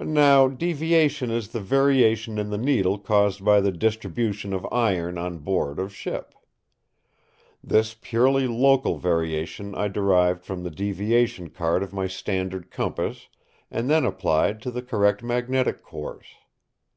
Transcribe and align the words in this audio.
Now 0.00 0.48
Deviation 0.48 1.30
is 1.30 1.50
the 1.50 1.60
variation 1.60 2.36
in 2.36 2.50
the 2.50 2.58
needle 2.58 2.98
caused 2.98 3.44
by 3.44 3.60
the 3.60 3.70
distribution 3.70 4.52
of 4.52 4.66
iron 4.72 5.18
on 5.18 5.38
board 5.38 5.78
of 5.78 5.94
ship. 5.94 6.34
This 7.62 7.94
purely 7.94 8.48
local 8.48 8.98
variation 8.98 9.76
I 9.76 9.86
derived 9.86 10.42
from 10.44 10.64
the 10.64 10.70
deviation 10.72 11.50
card 11.50 11.84
of 11.84 11.92
my 11.92 12.08
standard 12.08 12.72
compass 12.72 13.28
and 13.70 13.88
then 13.88 14.04
applied 14.04 14.60
to 14.62 14.72
the 14.72 14.82
Correct 14.82 15.22
Magnetic 15.22 15.80
Course. 15.84 16.26